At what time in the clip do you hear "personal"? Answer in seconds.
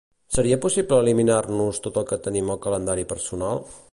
3.15-3.63